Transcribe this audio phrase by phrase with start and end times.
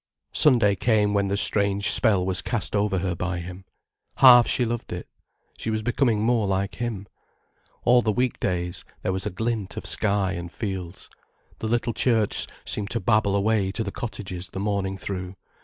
[0.33, 3.65] Sunday came when the strange spell was cast over her by him.
[4.15, 5.07] Half she loved it.
[5.59, 7.07] She was becoming more like him.
[7.83, 11.07] All the week days, there was a glint of sky and fields,
[11.59, 15.35] the little church seemed to babble away to the cottages the morning through.